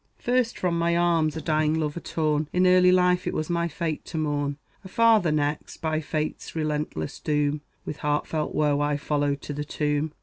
First 0.17 0.57
from 0.57 0.79
my 0.79 0.97
arms 0.97 1.37
a 1.37 1.41
dying 1.43 1.79
lover 1.79 1.99
torn, 1.99 2.49
In 2.51 2.65
early 2.65 2.91
life 2.91 3.27
it 3.27 3.35
was 3.35 3.51
my 3.51 3.67
fate 3.67 4.03
to 4.05 4.17
mourn. 4.17 4.57
A 4.83 4.87
father 4.87 5.31
next, 5.31 5.77
by 5.77 6.01
fate's 6.01 6.55
relentless 6.55 7.19
doom, 7.19 7.61
With 7.85 7.97
heartfelt 7.97 8.55
woe 8.55 8.79
I 8.81 8.97
followed 8.97 9.43
to 9.43 9.53
the 9.53 9.63
tomb. 9.63 10.11